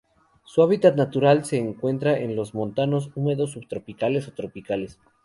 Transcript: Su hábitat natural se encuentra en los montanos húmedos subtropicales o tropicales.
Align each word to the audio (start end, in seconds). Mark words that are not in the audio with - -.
Su 0.45 0.63
hábitat 0.63 0.95
natural 0.95 1.45
se 1.45 1.57
encuentra 1.59 2.17
en 2.17 2.35
los 2.35 2.55
montanos 2.55 3.11
húmedos 3.13 3.51
subtropicales 3.51 4.27
o 4.29 4.33
tropicales. 4.33 4.97